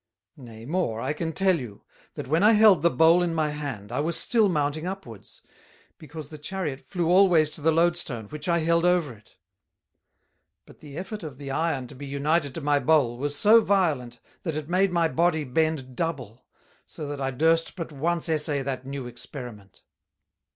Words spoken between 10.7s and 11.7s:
the effort of the